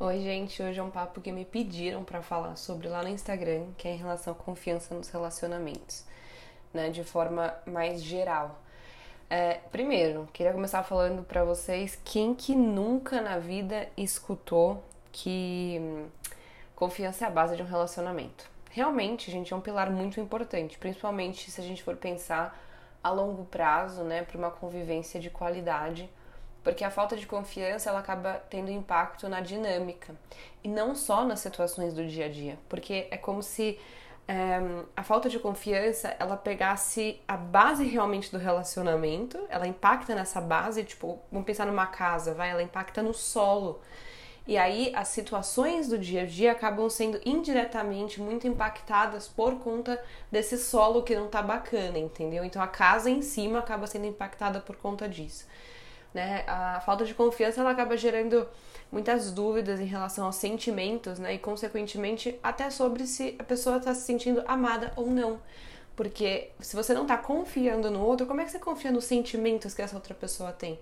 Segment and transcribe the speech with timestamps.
[0.00, 0.62] Oi, gente.
[0.62, 3.94] Hoje é um papo que me pediram para falar sobre lá no Instagram, que é
[3.94, 6.04] em relação à confiança nos relacionamentos,
[6.72, 8.60] né, de forma mais geral.
[9.28, 16.06] É, primeiro, queria começar falando para vocês quem que nunca na vida escutou que hum,
[16.76, 18.48] confiança é a base de um relacionamento.
[18.70, 22.56] Realmente, gente, é um pilar muito importante, principalmente se a gente for pensar
[23.02, 26.08] a longo prazo, né, para uma convivência de qualidade
[26.62, 30.14] porque a falta de confiança ela acaba tendo impacto na dinâmica
[30.62, 33.78] e não só nas situações do dia a dia, porque é como se
[34.26, 34.60] é,
[34.94, 40.84] a falta de confiança ela pegasse a base realmente do relacionamento, ela impacta nessa base,
[40.84, 43.80] tipo, vamos pensar numa casa, vai, ela impacta no solo.
[44.46, 50.02] E aí as situações do dia a dia acabam sendo indiretamente muito impactadas por conta
[50.30, 52.44] desse solo que não tá bacana, entendeu?
[52.44, 55.46] Então a casa em cima acaba sendo impactada por conta disso
[56.14, 56.44] né?
[56.46, 58.46] A falta de confiança ela acaba gerando
[58.90, 61.34] muitas dúvidas em relação aos sentimentos, né?
[61.34, 65.40] E consequentemente até sobre se a pessoa está se sentindo amada ou não.
[65.94, 69.74] Porque se você não está confiando no outro, como é que você confia nos sentimentos
[69.74, 70.78] que essa outra pessoa tem?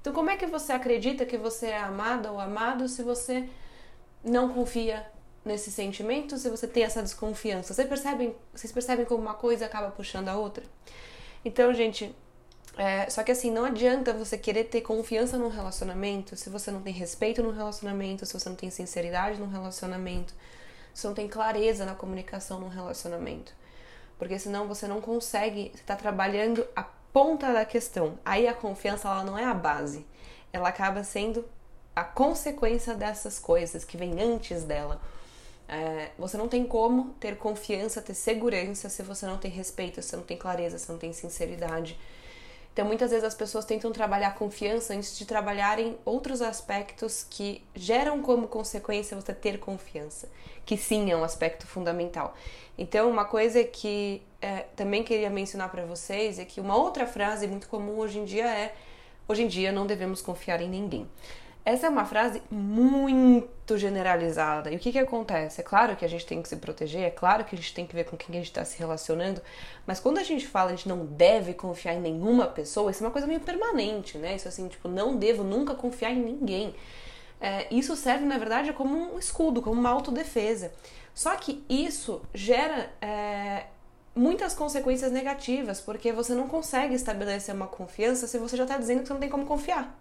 [0.00, 3.48] Então, como é que você acredita que você é amada ou amado se você
[4.24, 5.06] não confia
[5.44, 7.74] nesses sentimentos, se você tem essa desconfiança?
[7.74, 10.64] Vocês percebem, vocês percebem como uma coisa acaba puxando a outra?
[11.44, 12.14] Então, gente,
[12.76, 16.80] é, só que assim, não adianta você querer ter confiança num relacionamento se você não
[16.80, 20.32] tem respeito no relacionamento, se você não tem sinceridade no relacionamento,
[20.94, 23.52] se não tem clareza na comunicação no relacionamento.
[24.18, 28.18] Porque senão você não consegue, você tá trabalhando a ponta da questão.
[28.24, 30.06] Aí a confiança ela não é a base,
[30.52, 31.44] ela acaba sendo
[31.94, 35.00] a consequência dessas coisas que vem antes dela.
[35.68, 40.08] É, você não tem como ter confiança, ter segurança se você não tem respeito, se
[40.08, 41.98] você não tem clareza, se você não tem sinceridade
[42.80, 48.22] então, muitas vezes as pessoas tentam trabalhar confiança antes de trabalharem outros aspectos que geram
[48.22, 50.30] como consequência você ter confiança,
[50.64, 52.32] que sim é um aspecto fundamental.
[52.78, 57.46] Então, uma coisa que é, também queria mencionar para vocês é que uma outra frase
[57.46, 58.74] muito comum hoje em dia é:
[59.28, 61.06] hoje em dia não devemos confiar em ninguém.
[61.64, 64.70] Essa é uma frase muito generalizada.
[64.70, 65.60] E o que, que acontece?
[65.60, 67.86] É claro que a gente tem que se proteger, é claro que a gente tem
[67.86, 69.42] que ver com quem a gente está se relacionando,
[69.86, 73.06] mas quando a gente fala a gente não deve confiar em nenhuma pessoa, isso é
[73.06, 74.34] uma coisa meio permanente, né?
[74.36, 76.74] Isso assim, tipo, não devo nunca confiar em ninguém.
[77.40, 80.72] É, isso serve, na verdade, como um escudo, como uma autodefesa.
[81.14, 83.64] Só que isso gera é,
[84.14, 89.00] muitas consequências negativas, porque você não consegue estabelecer uma confiança se você já está dizendo
[89.00, 89.98] que você não tem como confiar.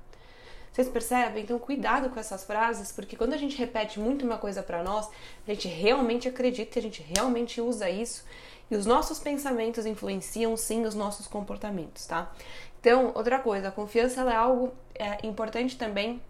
[0.71, 1.43] Vocês percebem?
[1.43, 5.09] Então, cuidado com essas frases, porque quando a gente repete muito uma coisa para nós,
[5.47, 8.23] a gente realmente acredita, a gente realmente usa isso
[8.71, 12.31] e os nossos pensamentos influenciam sim os nossos comportamentos, tá?
[12.79, 16.21] Então, outra coisa, a confiança é algo é, importante também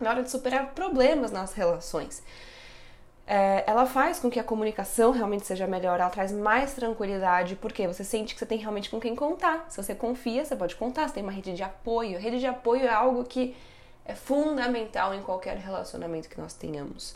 [0.00, 2.22] na hora de superar problemas nas relações.
[3.24, 7.86] É, ela faz com que a comunicação realmente seja melhor, ela traz mais tranquilidade, porque
[7.86, 9.66] você sente que você tem realmente com quem contar.
[9.68, 12.18] Se você confia, você pode contar, você tem uma rede de apoio.
[12.18, 13.54] Rede de apoio é algo que
[14.04, 17.14] é fundamental em qualquer relacionamento que nós tenhamos.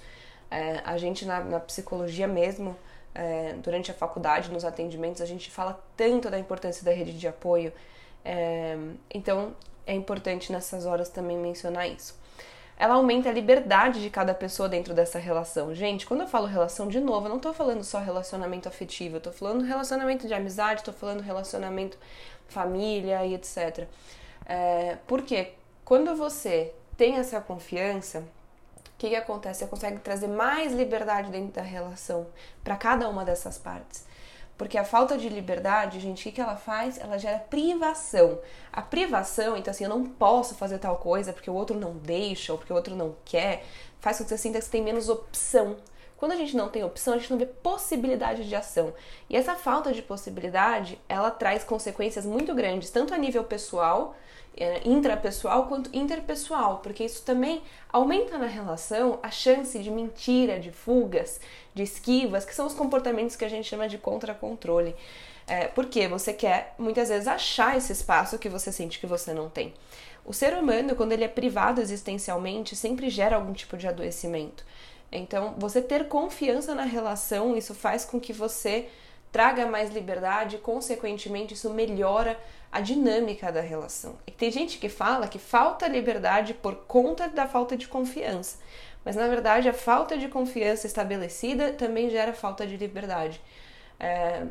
[0.51, 2.77] É, a gente, na, na psicologia mesmo,
[3.15, 7.27] é, durante a faculdade, nos atendimentos, a gente fala tanto da importância da rede de
[7.27, 7.73] apoio.
[8.25, 8.77] É,
[9.13, 9.55] então,
[9.87, 12.15] é importante nessas horas também mencionar isso.
[12.79, 15.75] Ela aumenta a liberdade de cada pessoa dentro dessa relação.
[15.75, 19.21] Gente, quando eu falo relação, de novo, eu não tô falando só relacionamento afetivo, eu
[19.21, 21.97] tô falando relacionamento de amizade, tô falando relacionamento
[22.49, 23.87] família e etc.
[24.45, 25.55] É, por quê?
[25.87, 29.61] Quando você tem essa confiança, o que, que acontece?
[29.61, 32.27] Você consegue trazer mais liberdade dentro da relação
[32.65, 34.05] para cada uma dessas partes.
[34.59, 36.99] Porque a falta de liberdade, gente, o que, que ela faz?
[36.99, 38.41] Ela gera privação.
[38.73, 42.53] A privação, então assim, eu não posso fazer tal coisa porque o outro não deixa
[42.53, 43.65] ou porque o outro não quer,
[44.01, 45.77] faz com que você sinta que você tem menos opção.
[46.17, 48.95] Quando a gente não tem opção, a gente não vê possibilidade de ação.
[49.29, 54.17] E essa falta de possibilidade, ela traz consequências muito grandes, tanto a nível pessoal,
[54.57, 57.63] é, intrapessoal quanto interpessoal, porque isso também
[57.93, 61.39] aumenta na relação a chance de mentira, de fugas,
[61.75, 64.97] de esquivas, que são os comportamentos que a gente chama de contra-controle.
[65.47, 69.49] É, porque você quer muitas vezes achar esse espaço que você sente que você não
[69.49, 69.75] tem.
[70.25, 74.65] O ser humano, quando ele é privado existencialmente, sempre gera algum tipo de adoecimento.
[75.11, 78.89] Então, você ter confiança na relação, isso faz com que você
[79.31, 82.39] traga mais liberdade, consequentemente, isso melhora
[82.73, 84.17] a dinâmica da relação.
[84.27, 88.59] E tem gente que fala que falta liberdade por conta da falta de confiança,
[89.05, 93.41] mas na verdade a falta de confiança estabelecida também gera falta de liberdade.
[94.01, 94.47] É,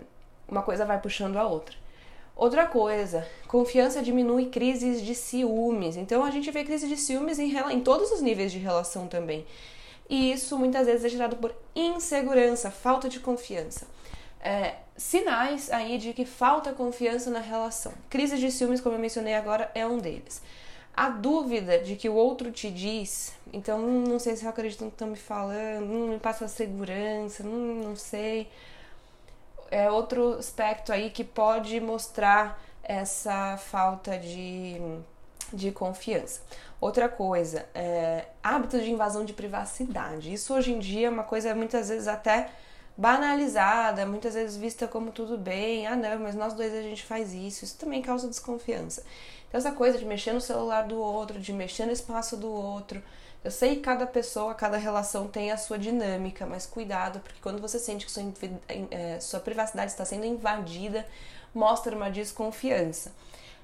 [0.48, 1.76] uma coisa vai puxando a outra.
[2.36, 5.96] Outra coisa, confiança diminui crises de ciúmes.
[5.98, 9.46] Então a gente vê crises de ciúmes em, em todos os níveis de relação também.
[10.10, 13.88] E isso muitas vezes é gerado por insegurança, falta de confiança.
[14.40, 17.94] É, sinais aí de que falta confiança na relação.
[18.10, 20.42] Crise de ciúmes, como eu mencionei agora, é um deles.
[20.96, 24.90] A dúvida de que o outro te diz, então não sei se eu acredito no
[24.92, 27.52] que estão me falando, não me passa segurança, não,
[27.84, 28.48] não sei.
[29.70, 34.80] É outro aspecto aí que pode mostrar essa falta de,
[35.56, 36.42] de confiança.
[36.80, 40.34] Outra coisa, é, hábito de invasão de privacidade.
[40.34, 42.50] Isso hoje em dia é uma coisa muitas vezes até
[42.98, 45.88] banalizada, muitas vezes vista como tudo bem.
[45.88, 47.66] Ah, não, mas nós dois a gente faz isso.
[47.66, 49.04] Isso também causa desconfiança.
[49.48, 53.02] Então, essa coisa de mexer no celular do outro, de mexer no espaço do outro.
[53.44, 57.62] Eu sei que cada pessoa, cada relação tem a sua dinâmica, mas cuidado, porque quando
[57.62, 58.24] você sente que sua,
[58.90, 61.06] é, sua privacidade está sendo invadida,
[61.54, 63.14] mostra uma desconfiança.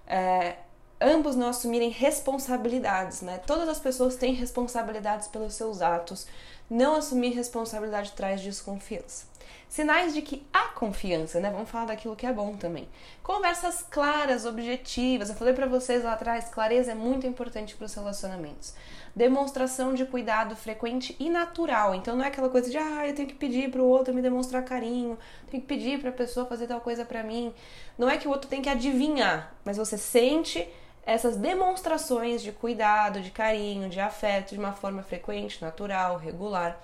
[0.05, 0.57] É,
[1.01, 3.39] ambos não assumirem responsabilidades, né?
[3.39, 6.27] Todas as pessoas têm responsabilidades pelos seus atos.
[6.69, 9.31] Não assumir responsabilidade traz desconfiança.
[9.67, 11.49] Sinais de que há confiança, né?
[11.49, 12.89] Vamos falar daquilo que é bom também.
[13.23, 15.29] Conversas claras, objetivas.
[15.29, 18.73] Eu falei para vocês lá atrás, clareza é muito importante para os relacionamentos.
[19.15, 21.95] Demonstração de cuidado frequente e natural.
[21.95, 24.21] Então não é aquela coisa de, ah, eu tenho que pedir para o outro me
[24.21, 25.17] demonstrar carinho,
[25.49, 27.53] tenho que pedir para a pessoa fazer tal coisa para mim.
[27.97, 30.67] Não é que o outro tem que adivinhar, mas você sente
[31.05, 36.79] essas demonstrações de cuidado, de carinho, de afeto de uma forma frequente, natural, regular.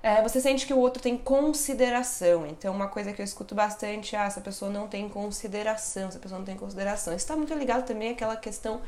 [0.00, 2.46] É, você sente que o outro tem consideração.
[2.46, 6.18] Então, uma coisa que eu escuto bastante é: ah, essa pessoa não tem consideração, essa
[6.18, 7.14] pessoa não tem consideração.
[7.14, 8.80] Isso está muito ligado também àquela questão,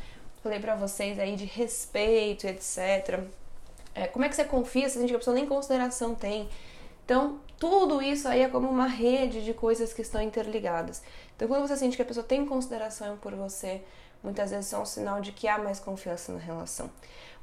[0.42, 3.20] falei para vocês aí, de respeito, etc.
[3.94, 6.48] É, como é que você confia se a gente que a pessoa nem consideração tem?
[7.04, 11.02] Então, tudo isso aí é como uma rede de coisas que estão interligadas.
[11.34, 13.82] Então, quando você sente que a pessoa tem consideração por você,
[14.22, 16.90] muitas vezes é um sinal de que há mais confiança na relação.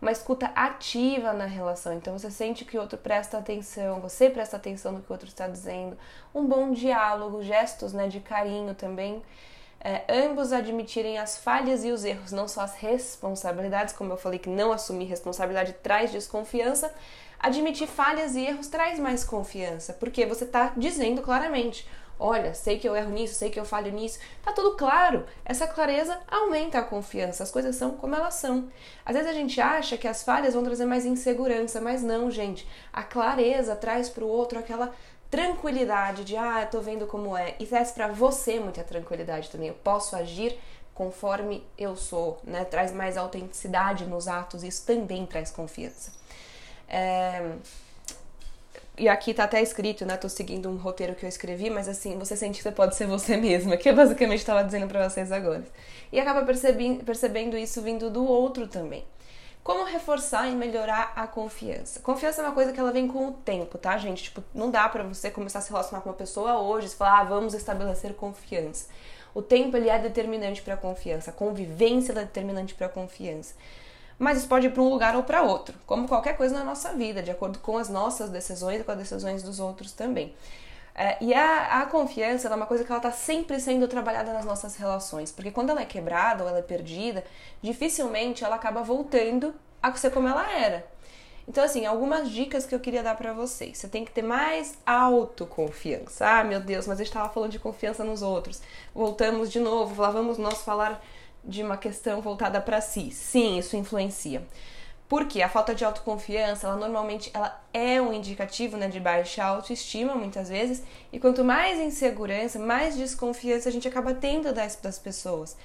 [0.02, 4.56] Uma escuta ativa na relação, então você sente que o outro presta atenção, você presta
[4.56, 5.98] atenção no que o outro está dizendo,
[6.36, 9.24] um bom diálogo, gestos né, de carinho também.
[9.80, 14.40] É, ambos admitirem as falhas e os erros, não só as responsabilidades, como eu falei
[14.40, 16.94] que não assumir responsabilidade traz desconfiança,
[17.40, 21.88] admitir falhas e erros traz mais confiança, porque você está dizendo claramente:
[22.20, 25.26] olha, sei que eu erro nisso, sei que eu falho nisso, tá tudo claro.
[25.46, 28.70] Essa clareza aumenta a confiança, as coisas são como elas são.
[29.06, 32.68] Às vezes a gente acha que as falhas vão trazer mais insegurança, mas não, gente.
[32.92, 34.94] A clareza traz para o outro aquela
[35.30, 37.56] tranquilidade de, ah, eu tô vendo como é.
[37.60, 39.70] E traz para você muita tranquilidade também.
[39.70, 40.58] Eu posso agir
[40.94, 42.66] conforme eu sou, né?
[42.66, 46.12] Traz mais autenticidade nos atos, isso também traz confiança.
[46.88, 47.56] É
[48.98, 50.18] e aqui tá até escrito, né?
[50.18, 53.06] Tô seguindo um roteiro que eu escrevi, mas assim, você sente que você pode ser
[53.06, 55.64] você mesma, que eu basicamente estava dizendo para vocês agora.
[56.12, 59.06] E acaba percebendo, isso vindo do outro também.
[59.64, 62.00] Como reforçar e melhorar a confiança?
[62.00, 64.24] Confiança é uma coisa que ela vem com o tempo, tá, gente?
[64.24, 67.20] Tipo, não dá para você começar a se relacionar com uma pessoa hoje e falar,
[67.20, 68.88] ah, vamos estabelecer confiança.
[69.34, 73.54] O tempo ele é determinante para a confiança, a convivência é determinante para a confiança
[74.18, 76.94] mas isso pode ir para um lugar ou para outro, como qualquer coisa na nossa
[76.94, 80.34] vida, de acordo com as nossas decisões e com as decisões dos outros também.
[80.96, 84.46] É, e a, a confiança é uma coisa que ela está sempre sendo trabalhada nas
[84.46, 87.24] nossas relações, porque quando ela é quebrada ou ela é perdida,
[87.62, 90.88] dificilmente ela acaba voltando a ser como ela era.
[91.48, 93.78] Então, assim, algumas dicas que eu queria dar para vocês.
[93.78, 96.28] Você tem que ter mais autoconfiança.
[96.28, 98.62] Ah, meu Deus, mas a gente estava falando de confiança nos outros.
[98.94, 101.02] Voltamos de novo, lá vamos nós falar
[101.48, 103.10] de uma questão voltada para si.
[103.12, 104.46] Sim, isso influencia.
[105.08, 110.14] Porque a falta de autoconfiança, ela normalmente ela é um indicativo né, de baixa autoestima,
[110.16, 115.56] muitas vezes, e quanto mais insegurança, mais desconfiança a gente acaba tendo das, das pessoas.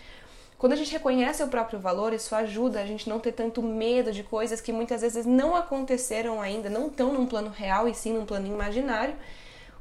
[0.57, 4.13] Quando a gente reconhece o próprio valor, isso ajuda a gente não ter tanto medo
[4.13, 8.13] de coisas que muitas vezes não aconteceram ainda, não estão num plano real e sim
[8.13, 9.17] num plano imaginário,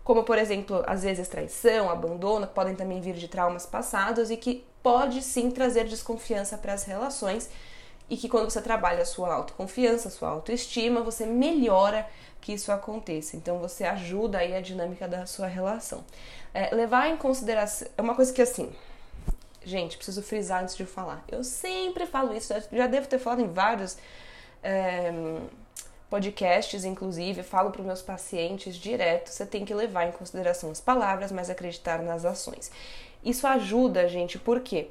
[0.04, 4.38] como por exemplo, às vezes traição, abandono, que podem também vir de traumas passados e
[4.38, 7.50] que pode sim trazer desconfiança para as relações
[8.10, 12.08] e que quando você trabalha a sua autoconfiança, a sua autoestima, você melhora
[12.42, 13.38] que isso aconteça.
[13.38, 16.04] Então você ajuda aí a dinâmica da sua relação.
[16.54, 18.70] É, levar em consideração é uma coisa que assim,
[19.64, 21.24] gente, preciso frisar antes de falar.
[21.32, 23.98] Eu sempre falo isso, já devo ter falado em vários
[24.64, 25.14] é,
[26.12, 29.30] podcasts, inclusive, falo para os meus pacientes direto.
[29.30, 32.70] Você tem que levar em consideração as palavras, mas acreditar nas ações.
[33.24, 34.90] Isso ajuda a gente, por quê?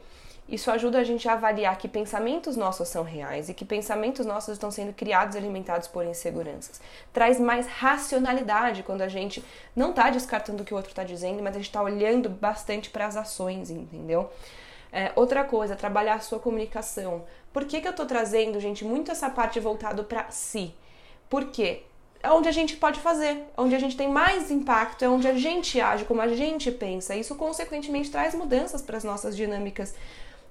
[0.48, 4.54] Isso ajuda a gente a avaliar que pensamentos nossos são reais e que pensamentos nossos
[4.54, 6.80] estão sendo criados e alimentados por inseguranças.
[7.12, 9.44] Traz mais racionalidade quando a gente
[9.76, 12.88] não está descartando o que o outro está dizendo, mas a gente está olhando bastante
[12.88, 14.32] para as ações, entendeu?
[14.90, 17.24] É, outra coisa, trabalhar a sua comunicação.
[17.52, 20.74] Por que, que eu estou trazendo, gente, muito essa parte voltado para si?
[21.30, 21.84] Por quê?
[22.22, 25.26] É onde a gente pode fazer, é onde a gente tem mais impacto, é onde
[25.26, 27.14] a gente age, como a gente pensa.
[27.14, 29.94] Isso, consequentemente, traz mudanças para as nossas dinâmicas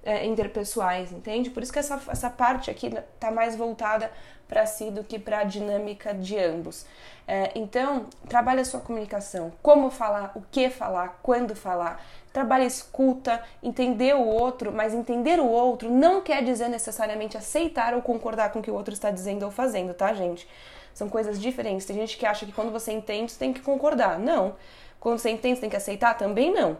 [0.03, 1.49] é, interpessoais, entende?
[1.49, 4.11] Por isso que essa, essa parte aqui está mais voltada
[4.47, 6.85] para si do que para a dinâmica de ambos.
[7.27, 12.03] É, então, trabalhe a sua comunicação, como falar, o que falar, quando falar.
[12.31, 17.93] Trabalhe a escuta, entender o outro, mas entender o outro não quer dizer necessariamente aceitar
[17.93, 20.47] ou concordar com o que o outro está dizendo ou fazendo, tá, gente?
[20.93, 21.85] São coisas diferentes.
[21.85, 24.19] Tem gente que acha que quando você entende, você tem que concordar.
[24.19, 24.55] Não.
[24.99, 26.17] Quando você entende, você tem que aceitar?
[26.17, 26.77] Também não.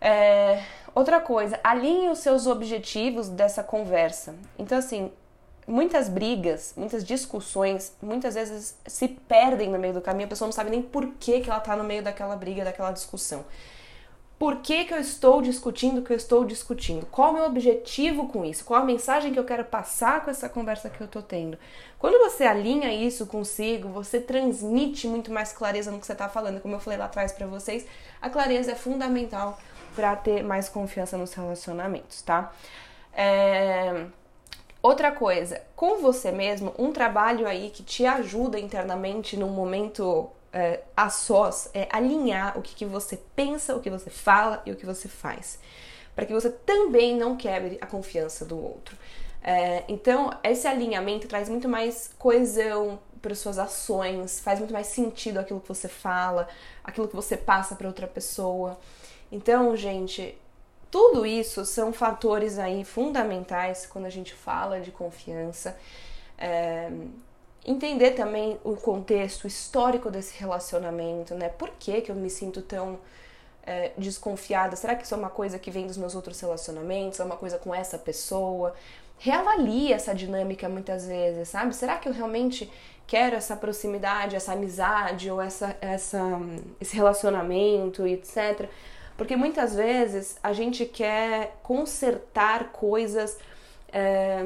[0.00, 0.62] É...
[0.94, 4.34] Outra coisa, alinhe os seus objetivos dessa conversa.
[4.58, 5.12] Então, assim,
[5.66, 10.52] muitas brigas, muitas discussões, muitas vezes se perdem no meio do caminho, a pessoa não
[10.52, 13.44] sabe nem por que, que ela está no meio daquela briga, daquela discussão.
[14.38, 17.04] Por que, que eu estou discutindo o que eu estou discutindo?
[17.06, 18.64] Qual o meu objetivo com isso?
[18.64, 21.58] Qual a mensagem que eu quero passar com essa conversa que eu estou tendo?
[21.98, 26.60] Quando você alinha isso consigo, você transmite muito mais clareza no que você está falando.
[26.60, 27.84] Como eu falei lá atrás para vocês,
[28.22, 29.58] a clareza é fundamental
[29.96, 32.52] para ter mais confiança nos relacionamentos, tá?
[33.12, 34.06] É...
[34.80, 40.80] Outra coisa, com você mesmo, um trabalho aí que te ajuda internamente num momento é,
[40.96, 44.76] a sós é alinhar o que, que você pensa, o que você fala e o
[44.76, 45.60] que você faz,
[46.16, 48.96] para que você também não quebre a confiança do outro.
[49.40, 55.38] É, então, esse alinhamento traz muito mais coesão para suas ações, faz muito mais sentido
[55.38, 56.48] aquilo que você fala,
[56.82, 58.76] aquilo que você passa para outra pessoa.
[59.30, 60.36] Então, gente,
[60.90, 65.78] tudo isso são fatores aí fundamentais quando a gente fala de confiança.
[66.36, 66.90] É,
[67.64, 71.48] entender também o contexto histórico desse relacionamento, né?
[71.48, 72.98] Por que, que eu me sinto tão
[73.64, 74.76] é, desconfiada?
[74.76, 77.20] Será que isso é uma coisa que vem dos meus outros relacionamentos?
[77.20, 78.74] É uma coisa com essa pessoa?
[79.18, 81.74] Reavalie essa dinâmica muitas vezes, sabe?
[81.74, 82.70] Será que eu realmente
[83.08, 86.20] quero essa proximidade, essa amizade ou essa, essa,
[86.78, 88.68] esse relacionamento etc.
[89.16, 93.36] Porque muitas vezes a gente quer consertar coisas
[93.90, 94.38] é,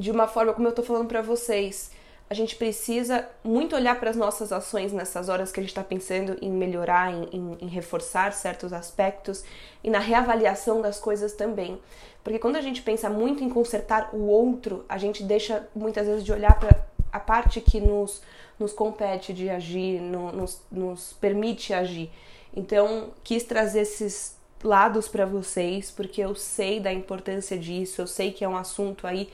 [0.00, 1.90] de uma forma como eu tô falando para vocês.
[2.30, 5.84] A gente precisa muito olhar para as nossas ações nessas horas que a gente está
[5.84, 9.44] pensando em melhorar, em, em, em reforçar certos aspectos
[9.84, 11.78] e na reavaliação das coisas também.
[12.24, 16.24] Porque quando a gente pensa muito em consertar o outro, a gente deixa muitas vezes
[16.24, 18.22] de olhar para a parte que nos,
[18.58, 22.10] nos compete de agir, no, nos, nos permite agir.
[22.56, 28.32] Então, quis trazer esses lados para vocês, porque eu sei da importância disso, eu sei
[28.32, 29.28] que é um assunto aí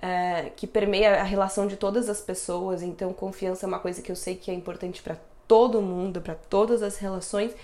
[0.00, 4.10] é, que permeia a relação de todas as pessoas, então confiança é uma coisa que
[4.10, 5.16] eu sei que é importante para
[5.46, 7.54] todo mundo, para todas as relações.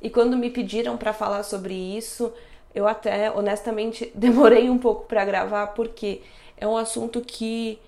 [0.00, 2.32] E quando me pediram para falar sobre isso,
[2.74, 6.22] eu até honestamente demorei um pouco para gravar, porque
[6.56, 7.78] é um assunto que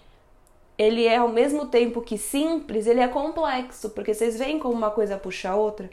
[0.76, 4.90] ele é ao mesmo tempo que simples, ele é complexo, porque vocês veem como uma
[4.90, 5.88] coisa puxa a outra.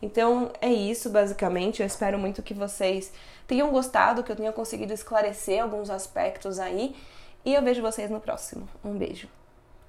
[0.00, 1.80] Então é isso basicamente.
[1.80, 3.12] Eu espero muito que vocês
[3.46, 6.94] tenham gostado, que eu tenha conseguido esclarecer alguns aspectos aí.
[7.44, 8.68] E eu vejo vocês no próximo.
[8.84, 9.28] Um beijo.